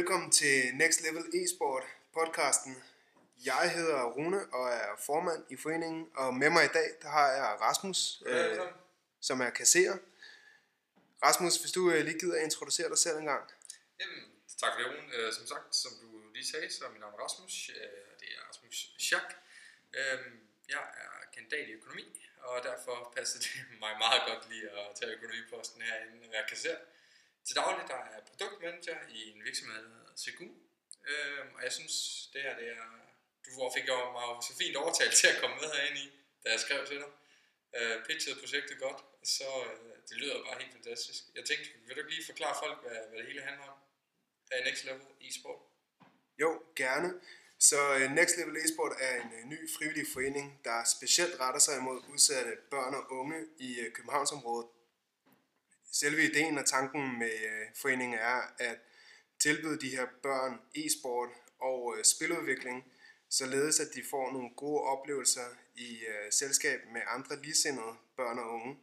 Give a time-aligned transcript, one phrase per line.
[0.00, 1.84] Velkommen til Next Level eSport
[2.18, 2.72] podcasten.
[3.44, 7.28] Jeg hedder Rune og er formand i foreningen, og med mig i dag der har
[7.38, 8.58] jeg Rasmus, øh,
[9.20, 9.96] som er kasserer.
[11.26, 13.44] Rasmus, hvis du øh, lige gider at introducere dig selv en gang.
[14.00, 14.22] Jamen,
[14.60, 15.08] tak for det, Rune.
[15.16, 17.70] Øh, som sagt, som du lige sagde, så er mit navn Rasmus.
[17.76, 19.28] Øh, det er Rasmus Schack.
[19.98, 20.18] Øh,
[20.68, 22.06] jeg er kandidat i økonomi,
[22.42, 23.52] og derfor passer det
[23.84, 26.80] mig meget godt lige at tage økonomiposten herinde og være kasserer.
[27.50, 30.46] Til daglig der er jeg produktmanager i en virksomhed, der hedder Segu.
[31.10, 31.94] Øh, og jeg synes,
[32.32, 32.86] det her det er...
[33.44, 36.08] Du fik jo mig så fint overtalt til at komme med herinde i,
[36.42, 37.10] da jeg skrev til dig.
[37.76, 39.00] Øh, pitchede projektet godt,
[39.36, 41.20] så øh, det lyder bare helt fantastisk.
[41.38, 43.78] Jeg tænkte, vil du lige forklare folk, hvad, hvad det hele handler om?
[44.52, 45.60] Af Next Level e-sport?
[46.42, 47.08] Jo, gerne.
[47.68, 51.74] Så øh, Next Level eSport er en øh, ny frivillig forening, der specielt retter sig
[51.76, 54.68] imod udsatte børn og unge i øh, Københavnsområdet.
[55.92, 58.78] Selve ideen og tanken med øh, foreningen er at
[59.40, 62.84] tilbyde de her børn e-sport og øh, spiludvikling,
[63.28, 68.50] således at de får nogle gode oplevelser i øh, selskab med andre ligesindede børn og
[68.50, 68.78] unge.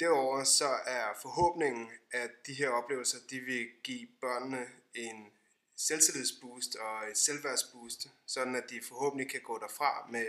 [0.00, 5.32] Derover så er forhåbningen, at de her oplevelser de vil give børnene en
[5.76, 10.26] selvtillidsboost og et selvværdsboost, sådan at de forhåbentlig kan gå derfra med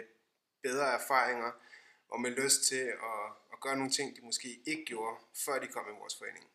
[0.64, 1.52] bedre erfaringer
[2.12, 5.16] og med lyst til at, at gøre nogle ting, de måske ikke gjorde,
[5.46, 6.46] før de kom i vores forening.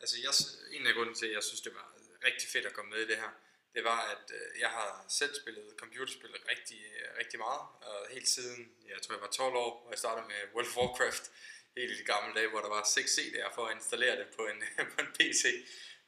[0.00, 0.32] Altså, jeg,
[0.76, 1.86] en af grunden til, at jeg synes, det var
[2.24, 3.30] rigtig fedt at komme med i det her,
[3.74, 8.28] det var, at øh, jeg har selv spillet computerspil rigtig, øh, rigtig meget, og helt
[8.28, 11.24] siden, jeg tror jeg var 12 år, hvor jeg startede med World of Warcraft,
[11.76, 14.42] helt i de gamle dage, hvor der var 6 CD'er for at installere det på
[14.46, 14.58] en,
[14.92, 15.42] på en PC.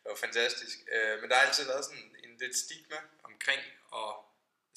[0.01, 0.79] Det var fantastisk.
[0.95, 3.63] Øh, men der har altid været sådan en lidt stigma omkring
[4.03, 4.11] at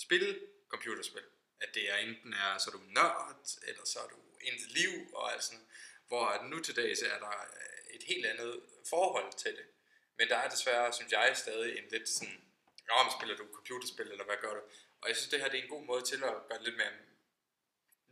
[0.06, 1.24] spille computerspil.
[1.62, 5.16] At det er enten er, så er du nørd, eller så er du intet liv,
[5.16, 5.68] og alt sådan.
[6.08, 7.46] Hvor nu til dags er der
[7.90, 9.66] et helt andet forhold til det.
[10.18, 12.42] Men der er desværre, synes jeg, stadig en lidt sådan,
[12.90, 14.62] om spiller du computerspil, eller hvad gør du?
[15.02, 16.78] Og jeg synes, det her det er en god måde til at gøre det lidt
[16.78, 16.92] mere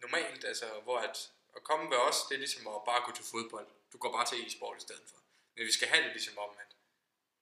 [0.02, 3.26] normalt, altså hvor at, at komme ved os, det er ligesom at bare gå til
[3.32, 3.68] fodbold.
[3.94, 5.18] Du går bare til e-sport i stedet for.
[5.56, 6.72] Men vi skal have det ligesom om, at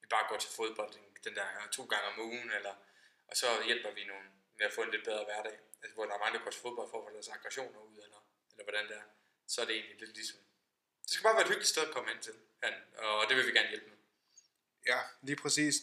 [0.01, 2.75] vi bare går til fodbold den, den der to gange om ugen, eller,
[3.27, 4.27] og så hjælper vi nogen
[4.57, 5.57] med at få en lidt bedre hverdag.
[5.81, 7.97] Altså, hvor der er mange, der går til fodbold for at få deres aggressioner ud,
[8.05, 8.21] eller,
[8.51, 9.07] eller hvordan det er.
[9.47, 10.39] Så er det egentlig lidt ligesom...
[11.03, 12.33] Det skal bare være et hyggeligt sted at komme ind til,
[12.63, 13.97] han, og det vil vi gerne hjælpe med.
[14.87, 15.75] Ja, lige præcis.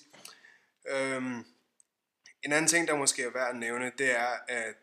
[0.87, 1.39] Øhm,
[2.43, 4.77] en anden ting, der måske er værd at nævne, det er, at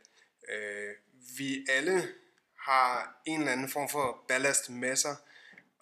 [0.50, 0.96] øh,
[1.38, 2.16] vi alle
[2.58, 5.16] har en eller anden form for ballast med sig,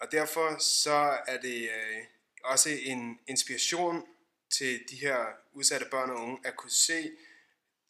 [0.00, 2.04] og derfor så er det øh,
[2.44, 4.06] også en inspiration
[4.50, 7.10] til de her udsatte børn og unge at kunne se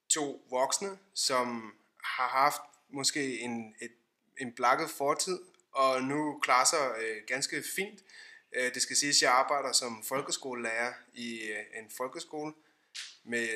[0.09, 1.75] to voksne, som
[2.05, 3.93] har haft måske en, et,
[4.41, 5.39] en blakket fortid,
[5.73, 8.01] og nu klarer sig øh, ganske fint.
[8.53, 12.53] Øh, det skal siges, at jeg arbejder som folkeskolelærer i øh, en folkeskole
[13.25, 13.49] med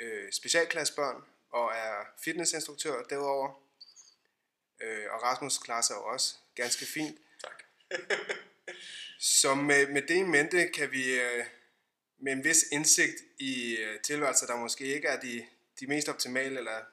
[0.00, 1.94] øh, specialklassebørn og er
[2.24, 3.60] fitnessinstruktør derudover.
[4.82, 7.18] Øh, og Rasmus klarer sig også ganske fint.
[7.40, 7.62] Tak.
[9.18, 11.44] Så med, med det i mente kan vi øh,
[12.18, 15.46] med en vis indsigt i øh, tilværelser, der måske ikke er de,
[15.80, 16.84] de mest optimale, eller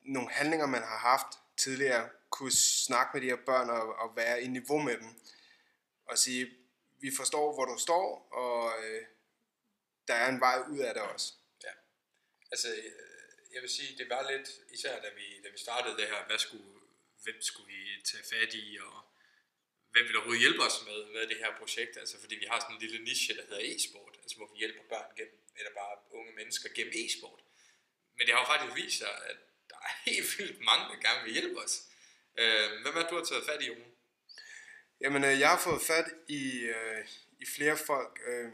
[0.00, 4.42] nogle handlinger, man har haft tidligere, kunne snakke med de her børn og, og være
[4.42, 5.10] i niveau med dem.
[6.04, 6.50] Og sige,
[7.00, 8.06] vi forstår, hvor du står,
[8.42, 9.02] og øh,
[10.08, 11.28] der er en vej ud af det også.
[11.64, 11.72] Ja.
[12.52, 12.92] Altså, øh,
[13.54, 16.38] jeg vil sige, det var lidt, især da vi, da vi startede det her, hvad
[16.38, 16.72] skulle,
[17.24, 18.94] hvem skulle vi tage fat i, og
[19.92, 21.96] hvem vil overhovedet hjælpe os med, med det her projekt?
[21.96, 24.84] Altså, fordi vi har sådan en lille niche, der hedder e-sport, altså hvor vi hjælper
[24.88, 27.40] børn gennem, eller bare unge mennesker gennem e-sport.
[28.22, 29.36] Men det har jo faktisk vist sig, at
[29.70, 31.82] der er helt vildt mange, der gerne vil hjælpe os.
[32.38, 33.84] Øh, hvem er du har taget fat i, Jon?
[35.00, 37.06] Jamen, øh, jeg har fået fat i, øh,
[37.40, 38.20] i flere folk.
[38.26, 38.52] Øh,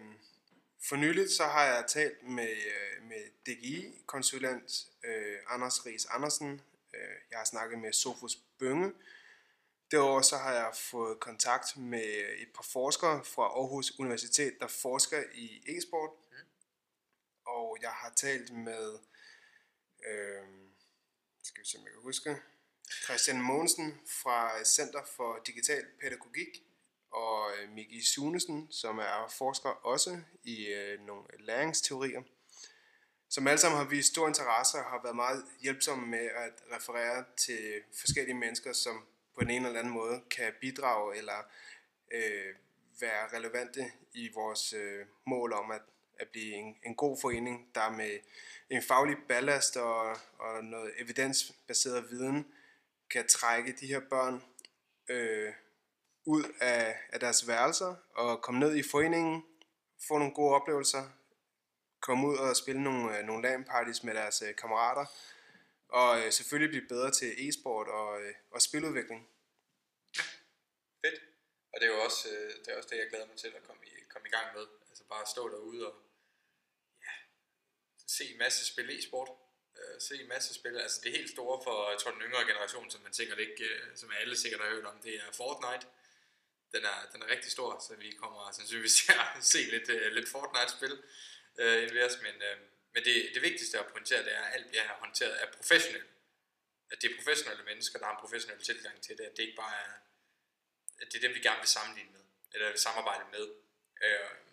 [0.88, 6.62] for nyligt så har jeg talt med, øh, med DGI-konsulent øh, Anders Ries Andersen.
[7.30, 8.92] Jeg har snakket med Sofus Bønge,
[9.90, 15.22] Derudover så har jeg fået kontakt med et par forskere fra Aarhus Universitet, der forsker
[15.34, 16.10] i e-sport.
[16.30, 16.36] Mm.
[17.46, 18.98] Og jeg har talt med,
[20.06, 20.42] øh,
[21.42, 22.36] skal vi se om jeg kan huske,
[23.04, 26.62] Christian Mogensen fra Center for Digital Pædagogik,
[27.10, 32.22] og øh, Miki Sunesen, som er forsker også i øh, nogle læringsteorier,
[33.28, 37.24] som alle sammen har vist stor interesse og har været meget hjælpsomme med at referere
[37.36, 41.42] til forskellige mennesker, som på den ene eller anden måde kan bidrage eller
[42.12, 42.54] øh,
[43.00, 45.82] være relevante i vores øh, mål om at,
[46.18, 48.18] at blive en, en god forening, der med
[48.70, 52.52] en faglig ballast og, og noget evidensbaseret viden
[53.10, 54.42] kan trække de her børn
[55.08, 55.52] øh,
[56.24, 59.44] ud af, af deres værelser og komme ned i foreningen,
[60.08, 61.04] få nogle gode oplevelser,
[62.00, 65.06] komme ud og spille nogle, øh, nogle LAN-parties med deres øh, kammerater,
[65.88, 69.28] og øh, selvfølgelig blive bedre til e-sport og, øh, og spiludvikling.
[71.04, 71.20] Fedt.
[71.72, 73.62] Og det er jo også, øh, det, er også det, jeg glæder mig til at
[73.62, 74.66] komme i, komme i gang med.
[74.90, 75.94] Altså bare stå derude og
[78.08, 79.28] se en masse spille e-sport.
[79.78, 80.76] Øh, se en masse spil.
[80.78, 83.96] Altså det helt store for, jeg tror, den yngre generation, som man sikkert ikke, øh,
[83.96, 85.86] som alle sikkert har hørt om, det er Fortnite.
[86.72, 90.12] Den er, den er rigtig stor, så vi kommer sandsynligvis til at se lidt, øh,
[90.12, 91.02] lidt Fortnite-spil
[91.58, 92.56] øh, indværes, men, øh,
[92.94, 96.08] men det, det vigtigste at pointere, det er, at alt bliver håndteret af professionelle.
[96.90, 99.56] At det er professionelle mennesker, der har en professionel tilgang til det, at det ikke
[99.56, 99.92] bare er,
[101.00, 103.46] at det er dem, vi gerne vil sammenligne med, eller vil samarbejde med.
[104.04, 104.47] Øh,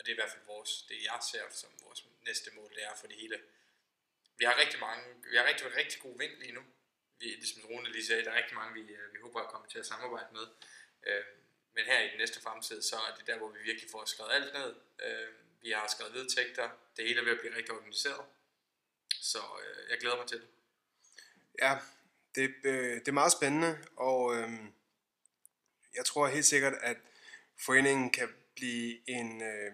[0.00, 2.84] og det er i hvert fald vores, det jeg ser som vores næste mål, det
[2.84, 3.40] er for det hele.
[4.38, 6.62] Vi har rigtig mange, vi har rigtig, rigtig god vind lige nu.
[7.18, 9.68] Vi, ligesom Rune lige sagde, der er rigtig mange, vi, øh, vi håber at komme
[9.68, 10.46] til at samarbejde med.
[11.06, 11.24] Øh,
[11.74, 14.32] men her i den næste fremtid, så er det der, hvor vi virkelig får skrevet
[14.32, 14.74] alt ned.
[15.02, 15.28] Øh,
[15.62, 16.70] vi har skrevet vedtægter.
[16.96, 18.24] Det hele er ved at blive rigtig organiseret.
[19.20, 20.48] Så øh, jeg glæder mig til det.
[21.58, 21.78] Ja,
[22.34, 24.50] det, øh, det er meget spændende, og øh,
[25.94, 26.96] jeg tror helt sikkert, at
[27.58, 29.72] foreningen kan blive en, øh,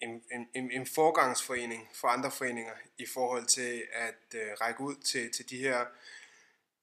[0.00, 0.22] en,
[0.54, 5.50] en, en, forgangsforening for andre foreninger i forhold til at øh, række ud til, til
[5.50, 5.86] de her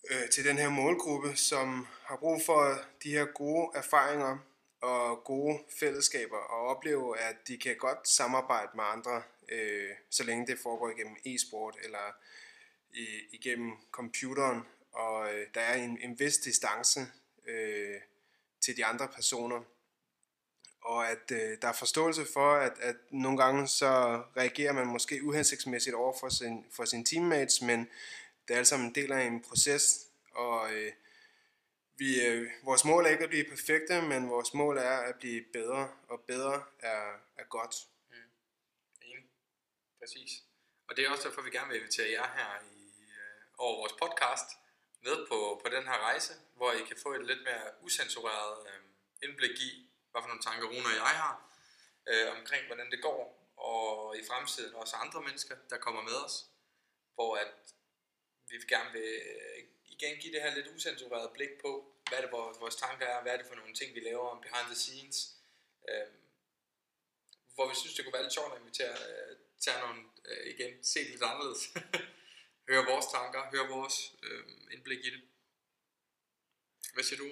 [0.09, 4.37] øh, til den her målgruppe, som har brug for de her gode erfaringer
[4.81, 10.47] og gode fællesskaber og opleve, at de kan godt samarbejde med andre, øh, så længe
[10.47, 12.15] det foregår igennem e-sport eller
[12.93, 14.61] i, igennem computeren,
[14.91, 16.99] og øh, der er en, en vis distance
[17.47, 18.01] øh,
[18.61, 19.63] til de andre personer,
[20.87, 23.91] og at øh, der er forståelse for, at, at nogle gange så
[24.37, 27.79] reagerer man måske uhensigtsmæssigt over for sin, for sin teammates, men
[28.47, 30.91] det er altså en del af en proces, og øh,
[31.97, 35.43] vi, øh, vores mål er ikke at blive perfekte, men vores mål er at blive
[35.53, 37.03] bedre, og bedre er,
[37.37, 37.75] er godt.
[38.09, 38.29] Mm.
[39.01, 39.25] Enig.
[39.99, 40.31] Præcis.
[40.89, 43.93] Og det er også derfor, vi gerne vil invitere jer her i, øh, over vores
[44.03, 44.49] podcast
[45.03, 48.81] med på, på den her rejse, hvor I kan få et lidt mere usensureret øh,
[49.23, 51.35] indblik i, hvad for nogle tanker Rune og jeg har,
[52.09, 53.21] øh, omkring hvordan det går,
[53.57, 56.45] og i fremtiden også andre mennesker, der kommer med os,
[57.15, 57.53] hvor at
[58.49, 61.71] vi gerne vil øh, igen give det her lidt usensureret blik på,
[62.09, 64.41] hvad det vores, vores tanker er, hvad er det for nogle ting, vi laver om
[64.41, 65.17] behind the scenes,
[65.89, 66.07] øh,
[67.55, 70.83] hvor vi synes, det kunne være lidt sjovt at invitere, øh, tage nogle, øh, igen,
[70.83, 71.63] se det lidt anderledes,
[72.69, 75.21] høre vores tanker, høre vores øh, indblik i det.
[76.93, 77.29] Hvad siger du?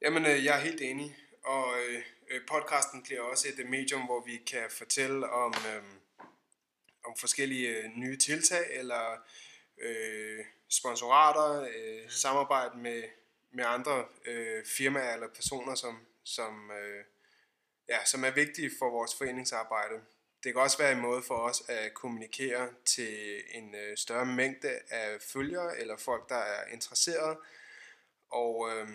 [0.00, 1.16] Jamen, øh, jeg er helt enig,
[1.48, 5.82] og øh, øh podcasten bliver også et medium, hvor vi kan fortælle om, øh,
[7.04, 9.16] om forskellige øh, nye tiltag, eller
[9.80, 13.02] øh, sponsorater, øh, samarbejde med,
[13.50, 17.04] med andre øh, firmaer eller personer, som, som, øh,
[17.88, 19.94] ja, som er vigtige for vores foreningsarbejde.
[20.44, 24.78] Det kan også være en måde for os at kommunikere til en øh, større mængde
[24.90, 27.38] af følgere eller folk, der er interesserede.
[28.30, 28.88] Og øh,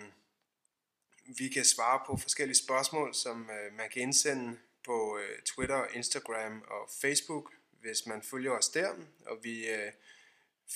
[1.26, 6.62] vi kan svare på forskellige spørgsmål, som øh, man kan indsende på øh, Twitter, Instagram
[6.62, 8.94] og Facebook, hvis man følger os der.
[9.26, 9.92] Og vi øh,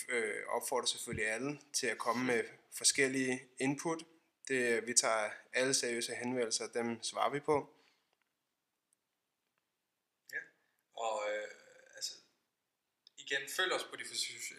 [0.08, 4.04] øh, opfordrer selvfølgelig alle til at komme med forskellige input.
[4.48, 7.74] Det, øh, vi tager alle seriøse henvendelser, dem svarer vi på.
[10.32, 10.42] Ja,
[10.96, 11.48] og øh,
[11.96, 12.14] altså,
[13.16, 14.04] igen, følg os, på de,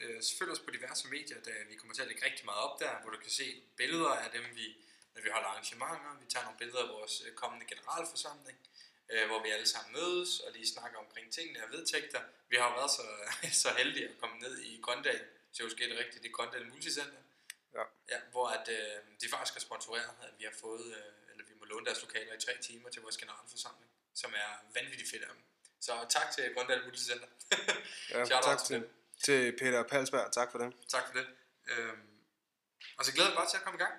[0.02, 2.80] øh, følg os på diverse medier, da vi kommer til at lægge rigtig meget op
[2.80, 4.78] der, hvor du kan se billeder af dem, vi,
[5.20, 6.12] når vi holder arrangementer.
[6.24, 8.58] Vi tager nogle billeder af vores øh, kommende generalforsamling,
[9.12, 12.22] øh, hvor vi alle sammen mødes og lige snakker omkring tingene og vedtægter.
[12.50, 13.06] Vi har været så,
[13.64, 15.22] så heldige at komme ned i Grøndal,
[15.52, 17.22] så det det rigtigt, det er Grøndal Multicenter,
[17.78, 17.84] ja.
[18.12, 21.54] Ja, hvor at, øh, de faktisk har sponsoreret, at vi har fået, øh, eller vi
[21.60, 25.30] må låne deres lokaler i tre timer til vores generalforsamling, som er vanvittigt fedt af
[25.34, 25.42] dem.
[25.82, 27.28] Så tak til Grøndal Multicenter.
[28.10, 28.88] ja, tak til,
[29.24, 30.74] til Peter Palsberg, tak for det.
[30.88, 31.28] Tak for det.
[31.68, 32.08] Øhm,
[32.98, 33.94] og så glæder jeg bare til at komme i gang.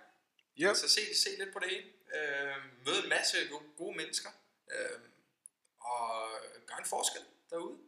[0.59, 0.69] Ja.
[0.69, 1.87] Altså se, se lidt på det hele.
[2.14, 4.30] Øh, møde en masse gode, gode mennesker.
[4.73, 5.00] Øh,
[5.80, 6.30] og
[6.66, 7.78] gøre en forskel derude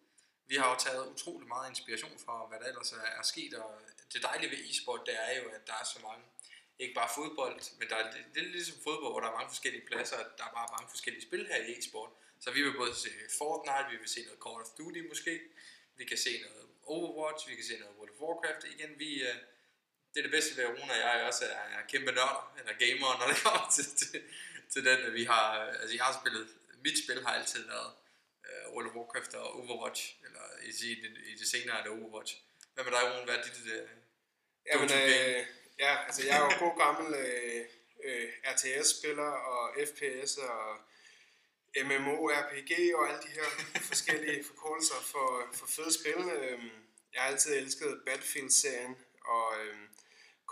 [0.53, 3.71] vi har jo taget utrolig meget inspiration fra, hvad der ellers er, er sket, og
[4.13, 6.25] det dejlige ved e-sport, det er jo, at der er så mange,
[6.79, 9.53] ikke bare fodbold, men der er, det, det er ligesom fodbold, hvor der er mange
[9.55, 12.11] forskellige pladser, der er bare mange forskellige spil her i e-sport.
[12.41, 15.35] Så vi vil både se Fortnite, vi vil se noget Call of Duty måske,
[15.99, 16.63] vi kan se noget
[16.95, 18.65] Overwatch, vi kan se noget World of Warcraft.
[18.75, 19.37] Igen, vi, øh,
[20.13, 22.73] det er det bedste ved, at Rune og jeg også er, er kæmpe nørder, eller
[22.73, 24.23] gamere, når det kommer til, til,
[24.73, 25.45] til den, vi har,
[25.81, 26.49] altså jeg har spillet,
[26.85, 27.93] mit spil har altid været
[28.49, 30.93] uh, World of Warcraft og Overwatch, eller i, i,
[31.31, 32.33] i det senere er det Overwatch.
[32.75, 33.25] Hvad med dig, Rune?
[33.25, 33.89] Hvad er dit uh,
[34.67, 35.47] Jamen, øh,
[35.79, 37.65] ja, altså jeg er jo god gammel øh,
[38.05, 40.77] øh, RTS-spiller og FPS og
[41.85, 43.49] MMORPG og alle de her
[43.91, 46.21] forskellige forkortelser for, for fede spil.
[46.39, 46.71] Øhm,
[47.15, 49.89] jeg har altid elsket Battlefield-serien, og øhm,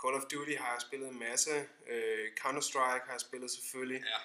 [0.01, 1.69] Call of Duty har jeg spillet en masse.
[1.87, 4.01] Øh, Counter-Strike har jeg spillet selvfølgelig.
[4.05, 4.19] Ja.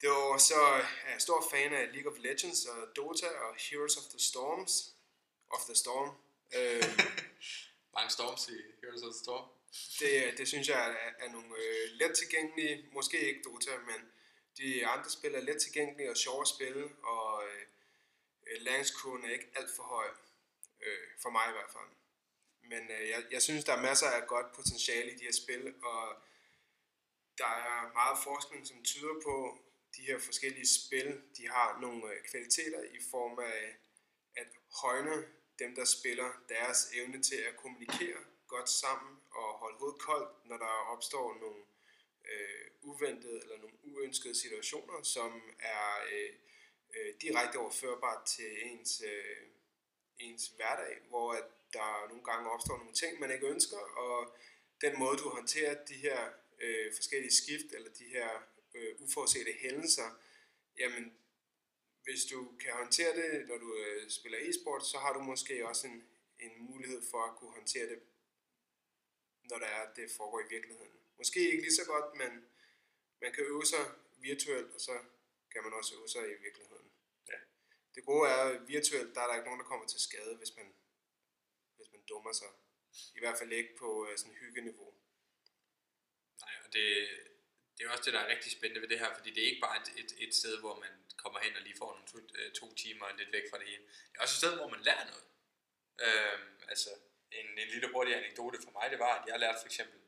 [0.00, 0.60] Det var så
[1.06, 4.72] er jeg stor fan af League of Legends og Dota og Heroes of the Storms.
[5.50, 6.10] Of the Storm.
[6.56, 6.98] Øhm,
[7.96, 9.48] Mange storms i Heroes of the Storm.
[10.00, 14.12] det, det synes jeg er, er nogle øh, let tilgængelige, måske ikke Dota, men
[14.58, 17.62] de andre spil er let tilgængelige og sjove at spille, og øh,
[18.60, 20.08] læringskurven er ikke alt for høj,
[20.86, 22.01] øh, for mig i hvert fald.
[22.72, 25.74] Men øh, jeg, jeg synes, der er masser af godt potentiale i de her spil,
[25.82, 26.04] og
[27.38, 29.36] der er meget forskning, som tyder på,
[29.96, 33.76] de her forskellige spil, de har nogle øh, kvaliteter i form af
[34.36, 34.48] at
[34.82, 35.16] højne
[35.58, 40.56] dem, der spiller deres evne til at kommunikere godt sammen og holde hovedet koldt, når
[40.56, 41.62] der opstår nogle
[42.30, 46.32] øh, uventede eller nogle uønskede situationer, som er øh,
[46.94, 49.46] øh, direkte overførbart til ens, øh,
[50.18, 54.36] ens hverdag, hvor at der nogle gange opstår nogle ting, man ikke ønsker, og
[54.80, 58.28] den måde, du håndterer de her øh, forskellige skift eller de her
[58.74, 60.08] øh, uforudsete hændelser,
[60.78, 61.04] jamen
[62.04, 65.86] hvis du kan håndtere det, når du øh, spiller e-sport, så har du måske også
[65.86, 66.04] en,
[66.38, 68.00] en mulighed for at kunne håndtere det,
[69.50, 70.92] når der er, det foregår i virkeligheden.
[71.18, 72.44] Måske ikke lige så godt, men
[73.22, 73.84] man kan øve sig
[74.18, 74.98] virtuelt, og så
[75.52, 76.90] kan man også øve sig i virkeligheden.
[77.28, 77.38] Ja.
[77.94, 80.56] Det gode er, at virtuelt, der er der ikke nogen, der kommer til skade, hvis
[80.56, 80.81] man, hvis man
[82.12, 82.50] dummer sig.
[83.16, 84.90] I hvert fald ikke på øh, sådan hyggeniveau.
[86.42, 86.86] Nej, og det,
[87.74, 89.66] det er også det, der er rigtig spændende ved det her, fordi det er ikke
[89.66, 90.92] bare et, et, et sted, hvor man
[91.22, 93.84] kommer hen og lige får nogle to, øh, to timer lidt væk fra det hele.
[94.08, 95.26] Det er også et sted, hvor man lærer noget.
[96.06, 96.90] Øhm, altså,
[97.38, 100.00] en, en lille hurtig anekdote for mig, det var, at jeg lærte for eksempel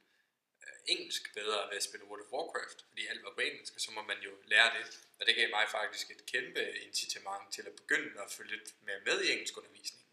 [0.65, 3.81] øh, engelsk bedre ved at spille World of Warcraft, fordi alt var på engelsk, og
[3.81, 4.85] så må man jo lære det.
[5.19, 9.01] Og det gav mig faktisk et kæmpe incitament til at begynde at følge lidt mere
[9.01, 10.04] med i engelsk undervisning.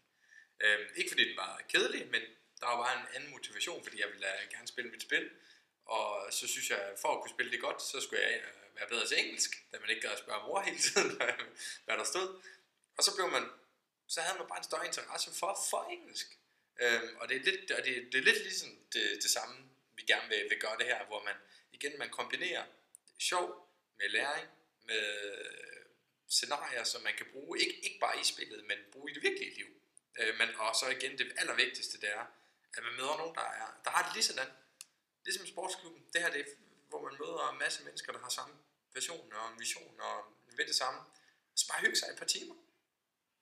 [0.62, 2.22] Øhm, ikke fordi den var kedelig, men
[2.60, 5.30] der var bare en anden motivation, fordi jeg ville gerne spille mit spil,
[5.86, 8.88] og så synes jeg, for at kunne spille det godt, så skulle jeg øh, være
[8.88, 11.10] bedre til engelsk, da man ikke gad at spørge mor hele tiden,
[11.84, 12.42] hvad der stod.
[12.96, 13.44] Og så blev man,
[14.08, 16.38] så havde man bare en større interesse for, for engelsk.
[16.80, 19.54] Øhm, og det er lidt, og det, det er lidt ligesom det, det samme,
[19.96, 21.34] vi gerne vil, vil gøre det her, hvor man
[21.72, 22.64] igen man kombinerer
[23.18, 24.48] sjov med læring,
[24.84, 25.04] med
[26.28, 29.54] scenarier, som man kan bruge, ikke, ikke bare i spillet, men bruge i det virkelige
[29.54, 29.81] liv.
[30.18, 32.24] Øh, men, og så igen, det allervigtigste, det er,
[32.76, 34.50] at man møder nogen, der, er, der har det lige sådan.
[35.24, 36.02] Ligesom sportsklubben.
[36.12, 36.44] Det her, det er,
[36.88, 38.54] hvor man møder en masse mennesker, der har samme
[38.94, 40.16] passion og en vision og
[40.56, 41.00] vil det samme.
[41.56, 42.54] Så bare hygge sig et par timer.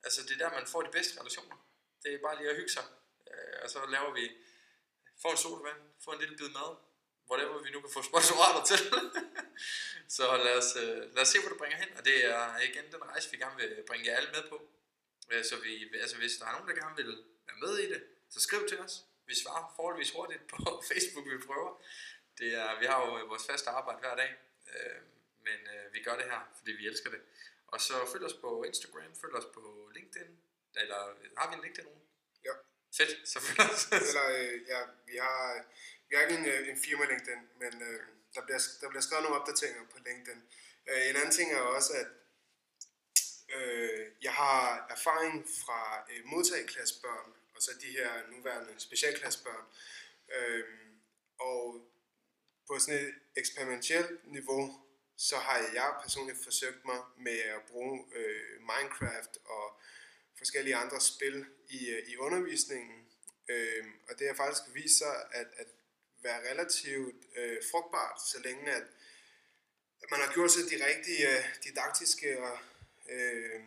[0.03, 1.57] Altså, det er der, man får de bedste relationer.
[2.03, 2.85] Det er bare lige at hygge sig.
[3.31, 4.31] Øh, og så laver vi,
[5.21, 6.71] får en solvand, får en lille bid mad,
[7.29, 8.81] whatever vi nu kan få sponsorater til.
[10.17, 11.97] så lad os, øh, lad os se, hvor det bringer hen.
[11.97, 14.57] Og det er igen den rejse, vi gerne vil bringe jer alle med på.
[15.31, 15.71] Øh, så vi,
[16.01, 17.11] altså, hvis der er nogen, der gerne vil
[17.47, 18.93] være med i det, så skriv til os.
[19.25, 20.57] Vi svarer forholdsvis hurtigt på
[20.89, 21.81] Facebook, vi prøver.
[22.39, 24.31] Det er, vi har jo vores faste arbejde hver dag,
[24.71, 25.01] øh,
[25.45, 27.21] men øh, vi gør det her, fordi vi elsker det.
[27.67, 30.31] Og så følg os på Instagram, følg os på LinkedIn,
[30.75, 30.99] eller
[31.37, 32.01] har vi en LinkedIn nogen?
[32.45, 32.53] Ja.
[32.97, 33.81] Fedt, så følg os.
[34.07, 35.65] Eller, øh, ja, vi har,
[36.07, 37.99] vi har ikke en, øh, en firma LinkedIn, men øh,
[38.35, 40.41] der, bliver, der bliver skrevet nogle opdateringer på LinkedIn.
[40.89, 42.07] Øh, en anden ting er også, at
[43.55, 49.65] øh, jeg har erfaring fra øh, modtageklassebørn, og så de her nuværende specialklassebørn.
[50.37, 50.63] Øh,
[51.39, 51.87] og
[52.67, 54.81] på sådan et eksperimentelt niveau,
[55.17, 59.79] så har jeg personligt forsøgt mig med at bruge øh, Minecraft og
[60.37, 63.07] forskellige andre spil i, øh, i undervisningen.
[63.49, 65.67] Øh, og det har faktisk vist sig at, at
[66.23, 68.83] være relativt øh, frugtbart, så længe at
[70.11, 72.59] man har gjort sig de rigtige øh, didaktiske og
[73.13, 73.59] øh,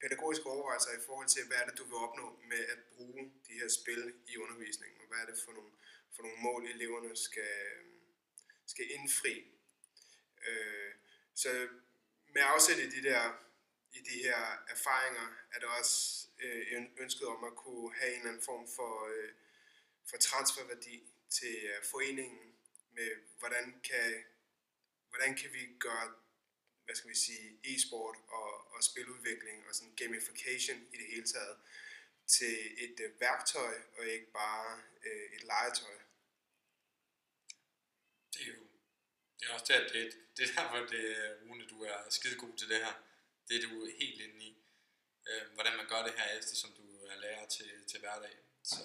[0.00, 3.52] pædagogiske overvejelser i forhold til, hvad er det, du vil opnå med at bruge de
[3.60, 5.72] her spil i undervisningen, og hvad er det for nogle,
[6.14, 7.58] for nogle mål, eleverne skal,
[8.66, 9.34] skal indfri.
[10.48, 10.92] Øh,
[11.34, 11.68] så
[12.34, 13.22] med afsæt i de der
[13.92, 18.30] i de her erfaringer, er der også øh, ønsket om at kunne have en eller
[18.30, 19.32] anden form for, øh,
[20.10, 22.54] for transferværdi til øh, foreningen
[22.92, 24.24] med, hvordan kan,
[25.08, 26.14] hvordan kan vi gøre
[26.90, 31.56] hvad skal vi sige, e-sport og, og spiludvikling og sådan gamification i det hele taget
[32.26, 32.54] til
[32.84, 35.96] et øh, værktøj og ikke bare øh, et legetøj.
[38.32, 38.62] Det er jo
[39.38, 42.56] det er også der, det, det er derfor, det, øh, Rune, du er skide god
[42.56, 42.92] til det her.
[43.48, 44.56] Det er du helt inde i.
[45.28, 48.36] Øh, hvordan man gør det her, efter som du er lærer til, til hverdag.
[48.62, 48.82] Så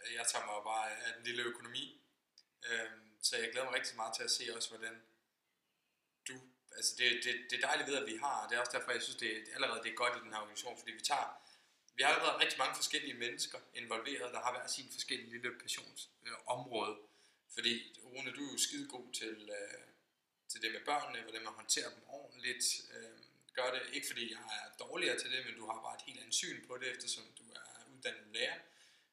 [0.00, 2.00] øh, jeg tager mig bare af den lille økonomi.
[2.66, 2.90] Øh,
[3.22, 5.02] så jeg glæder mig rigtig meget til at se også, hvordan
[6.76, 8.92] altså det, det, det er dejligt ved, at vi har, og det er også derfor,
[8.92, 11.28] jeg synes, det det allerede det er godt i den her organisation, fordi vi tager,
[11.96, 16.96] vi har allerede rigtig mange forskellige mennesker involveret, der har hver sin forskellige lille passionsområde.
[17.00, 17.08] Øh,
[17.54, 17.74] fordi,
[18.04, 19.84] Rune, du er jo skide god til, øh,
[20.50, 22.66] til det med børnene, hvordan man håndterer dem ordentligt.
[22.94, 23.18] Øh,
[23.54, 26.20] gør det ikke, fordi jeg er dårligere til det, men du har bare et helt
[26.20, 28.58] andet syn på det, eftersom du er uddannet lærer.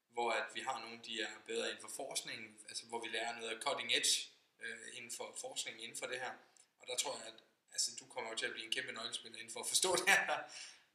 [0.09, 2.39] Hvor at vi har nogle, de er bedre inden for forskning,
[2.69, 4.13] altså hvor vi lærer noget af cutting edge
[4.63, 6.33] øh, inden for forskning inden for det her.
[6.89, 7.39] Der tror jeg, at
[7.73, 10.37] altså, du kommer til at blive en kæmpe nøglespiller inden for at forstå det her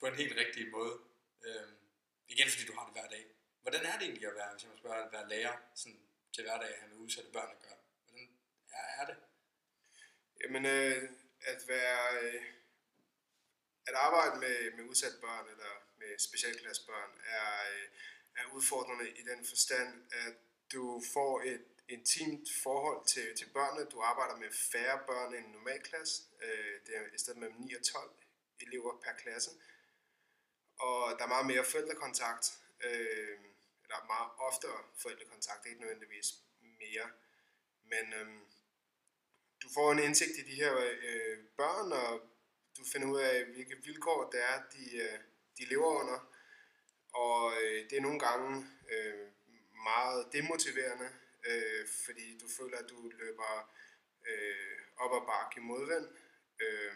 [0.00, 0.94] på en helt rigtig måde.
[1.46, 1.76] Øhm,
[2.28, 3.24] igen, fordi du har det hver dag.
[3.62, 6.00] Hvordan er det egentlig at være, hvis jeg må spørge, at være lærer sådan,
[6.34, 7.78] til hverdag at have med udsatte børn at gøre?
[8.04, 8.28] Hvordan
[8.78, 9.16] er, er det?
[10.40, 11.10] Jamen, øh,
[11.40, 12.22] at være...
[12.22, 12.42] Øh,
[13.86, 17.88] at arbejde med, med udsatte børn eller med specialklassebørn er, øh,
[18.36, 20.34] er udfordrende i den forstand, at
[20.72, 23.90] du får et intimt forhold til, til børnene.
[23.90, 26.22] Du arbejder med færre børn end en normal klasse.
[26.42, 28.10] Øh, det er i stedet mellem 9 og 12
[28.60, 29.50] elever per klasse.
[30.78, 32.46] Og der er meget mere forældrekontakt.
[32.84, 33.38] Øh,
[33.84, 36.26] eller meget oftere forældrekontakt, ikke nødvendigvis
[36.60, 37.06] mere.
[37.92, 38.28] Men øh,
[39.62, 42.20] du får en indsigt i de her øh, børn, og
[42.76, 45.18] du finder ud af, hvilke vilkår det er, de, øh,
[45.58, 46.18] de lever under.
[47.14, 49.28] Og øh, det er nogle gange øh,
[49.84, 51.08] meget demotiverende,
[51.44, 53.74] øh, fordi du føler, at du løber
[54.28, 56.08] øh, op ad bakke i modvind,
[56.60, 56.94] øh,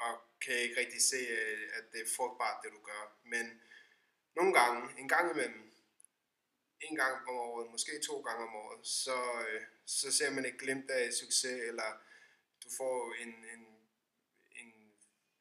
[0.00, 3.18] og kan ikke rigtig se, øh, at det er frugtbart, det du gør.
[3.24, 3.62] Men
[4.36, 5.72] nogle gange, en gang imellem,
[6.80, 10.58] en gang om året, måske to gange om året, så, øh, så ser man et
[10.58, 11.90] glimt af succes, eller
[12.64, 13.64] du får en, en,
[14.60, 14.70] en,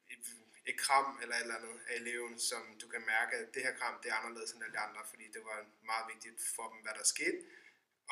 [0.09, 0.25] et,
[0.65, 3.75] et kram eller et eller andet af eleven, som du kan mærke, at det her
[3.75, 6.81] kram det er anderledes end alle de andre, fordi det var meget vigtigt for dem,
[6.81, 7.39] hvad der skete.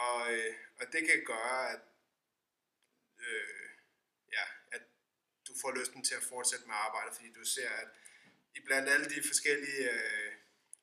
[0.06, 1.82] Og, øh, og det kan gøre, at,
[3.20, 3.70] øh,
[4.32, 4.82] ja, at
[5.48, 7.90] du får lysten til at fortsætte med arbejdet, fordi du ser, at
[8.56, 10.34] i blandt alle de forskellige, øh,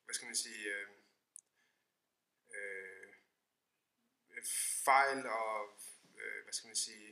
[0.05, 0.87] hvad skal man sige, øh,
[2.55, 3.07] øh,
[4.85, 5.81] fejl og,
[6.19, 7.07] øh, hvad skal man sige,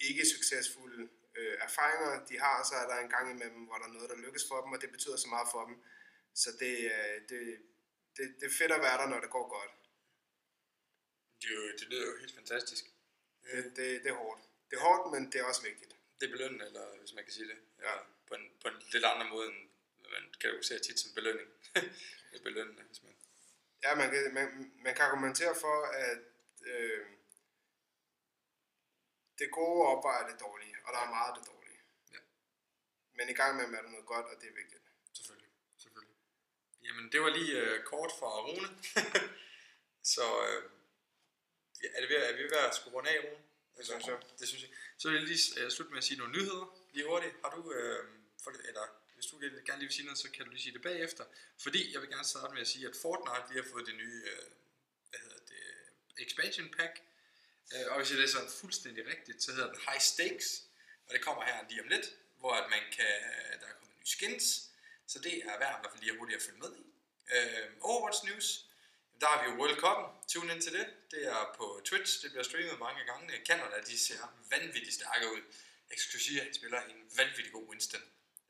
[0.00, 3.92] ikke succesfulde øh, erfaringer, de har, så er der en gang imellem, hvor der er
[3.92, 5.76] noget, der lykkes for dem, og det betyder så meget for dem.
[6.34, 7.40] Så det, øh, det,
[8.16, 9.77] det, det er fedt at være der, når det går godt.
[11.42, 12.84] Det, det lyder jo helt fantastisk.
[13.42, 14.42] Det, det, det er hårdt.
[14.70, 15.96] Det er hårdt, men det er også vigtigt.
[16.20, 17.58] Det er belønning, eller hvis man kan sige det.
[17.78, 17.94] Ja.
[18.28, 19.68] På, en, på en lidt anden måde, end
[20.14, 21.48] man kan jo se tit som belønning.
[22.30, 23.14] det er belønnende, hvis man...
[23.82, 26.18] Ja, man kan, man, man kan argumentere for, at
[26.66, 27.06] øh,
[29.38, 31.80] det gode opvejer det dårlige, og der er meget af det dårlige.
[32.12, 32.20] Ja.
[33.16, 34.84] Men i gang med er der noget godt, og det er vigtigt.
[35.16, 36.16] Selvfølgelig, selvfølgelig.
[36.84, 38.68] Jamen, det var lige øh, kort fra Rune.
[40.14, 40.77] så øh,
[41.94, 43.42] er, det ved, er vi ved at skulle runde af, Rune?
[43.76, 44.18] Det synes jeg.
[44.38, 44.70] Det synes jeg.
[44.98, 46.64] Så vil jeg lige uh, slutte med at sige nogle nyheder.
[46.92, 47.34] Lige hurtigt.
[47.44, 48.04] Har du, øh,
[48.42, 50.82] for, eller hvis du gerne lige vil sige noget, så kan du lige sige det
[50.82, 51.24] bagefter.
[51.58, 54.22] Fordi jeg vil gerne starte med at sige, at Fortnite lige har fået det nye,
[54.32, 54.46] øh,
[55.10, 55.62] hvad hedder det,
[56.18, 56.94] expansion pack.
[57.74, 60.62] Øh, og hvis jeg læser den fuldstændig rigtigt, så hedder den High Stakes.
[61.06, 62.06] Og det kommer her lige om lidt,
[62.38, 63.14] hvor at man kan,
[63.60, 64.70] der er kommet nye skins.
[65.06, 66.84] Så det er værd i hvert fald lige hurtigt at følge med i.
[67.34, 68.67] Øh, Overwatch News.
[69.20, 70.26] Der har vi jo World Cup'en.
[70.28, 70.86] Tune ind til det.
[71.10, 72.22] Det er på Twitch.
[72.22, 73.32] Det bliver streamet mange gange.
[73.46, 75.42] Canada, de ser vanvittigt stærke ud.
[75.90, 78.00] Exclusive spiller en vanvittig god Winston.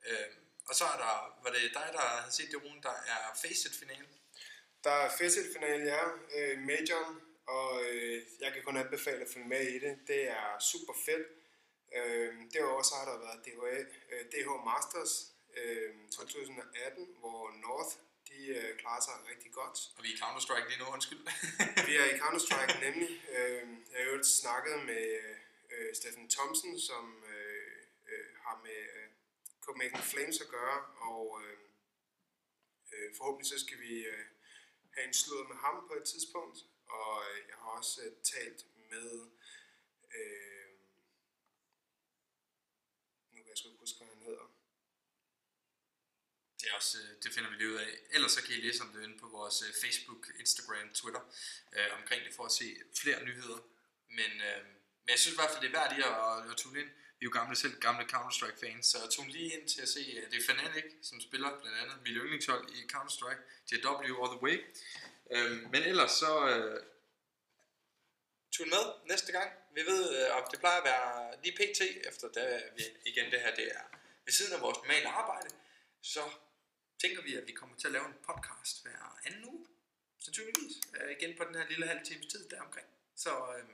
[0.07, 0.31] Øh,
[0.69, 4.13] og så er der, var det dig, der har set det Rune, der er Facet-finalen?
[4.85, 6.03] Der er Facet-finalen, ja.
[6.37, 9.99] Øh, Majoren, og øh, jeg kan kun anbefale at følge med i det.
[10.07, 11.27] Det er super fedt.
[11.97, 13.79] Øh, derudover så har der været DHA,
[14.13, 15.15] øh, DH Masters
[15.57, 17.95] øh, 2018, hvor North
[18.29, 19.79] de øh, klarer sig rigtig godt.
[19.97, 21.23] Og vi er i Counter-Strike lige nu, undskyld.
[21.89, 23.11] vi er i Counter-Strike nemlig.
[23.37, 23.63] Øh,
[23.93, 25.07] jeg har jo snakket med
[25.73, 27.73] øh, Stephen Thompson, som øh,
[28.13, 29.09] øh, har med øh,
[29.65, 30.79] Copenhagen Flames at gøre,
[31.11, 31.59] og øh,
[32.93, 34.25] øh, forhåbentlig så skal vi øh,
[34.95, 36.59] have en slud med ham på et tidspunkt.
[36.99, 38.61] Og øh, jeg har også øh, talt
[38.91, 39.11] med,
[40.17, 40.69] øh,
[43.33, 44.18] nu kan jeg sgu ikke huske, hvad
[46.79, 47.93] det, også, øh, det finder vi lige ud af.
[48.11, 51.23] Ellers så kan I læse om det inde på vores øh, Facebook, Instagram, Twitter
[51.77, 52.67] øh, omkring det for at se
[53.01, 53.59] flere nyheder.
[54.19, 54.61] Men, øh,
[55.05, 56.91] men jeg synes i hvert fald, det er værd lige at, at tune ind.
[57.19, 60.03] Vi er jo gamle selv gamle Counter-Strike fans, så tune lige ind til at se,
[60.19, 64.43] øh, det er Fnatic, som spiller blandt andet mit yndlingshold i Counter-Strike, JW all the
[64.47, 64.57] way.
[65.35, 66.83] Øh, men ellers så øh,
[68.53, 69.51] tune med næste gang.
[69.77, 71.11] Vi ved, øh, om det plejer at være
[71.43, 71.81] lige pt.
[72.11, 73.85] efter da vi, igen det her, det er
[74.25, 75.51] ved siden af vores normale arbejde,
[76.03, 76.23] så
[77.03, 79.67] tænker vi, at vi kommer til at lave en podcast hver anden uge,
[80.19, 82.87] sandsynligvis, øh, igen på den her lille halv times tid deromkring.
[83.17, 83.65] Så øh,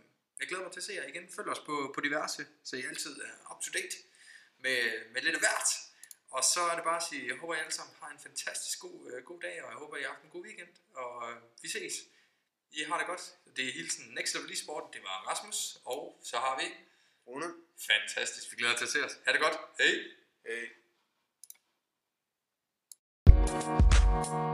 [0.40, 1.28] jeg glæder mig til at se jer igen.
[1.36, 3.96] Følg os på, på diverse, så I altid er up to date
[4.58, 4.80] med,
[5.12, 5.68] med lidt af hvert.
[6.30, 8.78] Og så er det bare at sige, jeg håber, I alle sammen har en fantastisk
[8.80, 11.36] god, øh, god dag, og jeg håber, I har haft en god weekend, og øh,
[11.62, 11.94] vi ses.
[12.72, 13.34] I har det godt.
[13.56, 14.84] Det er hilsen Next Level Sport.
[14.92, 16.66] Det var Rasmus, og så har vi
[17.26, 17.54] Rune.
[17.86, 18.50] fantastisk.
[18.50, 19.18] Vi glæder os til at se os.
[19.26, 19.58] Ha' det godt.
[19.78, 19.86] Hej.
[20.46, 20.83] Hey.
[24.32, 24.53] you